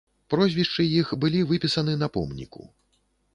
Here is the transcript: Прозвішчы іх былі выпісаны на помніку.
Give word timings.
Прозвішчы 0.33 0.85
іх 1.01 1.11
былі 1.25 1.43
выпісаны 1.51 1.93
на 2.05 2.11
помніку. 2.17 2.67